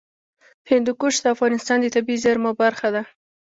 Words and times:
هندوکش 0.71 1.15
د 1.21 1.25
افغانستان 1.35 1.77
د 1.81 1.87
طبیعي 1.95 2.21
زیرمو 2.23 2.51
برخه 2.61 2.87
ده. 2.95 3.03